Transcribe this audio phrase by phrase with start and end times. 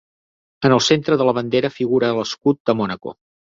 [0.69, 3.19] En el centre de la bandera figura l'escut de Mònaco.